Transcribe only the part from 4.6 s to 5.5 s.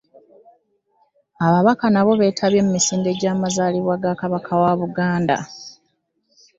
wa Buganda.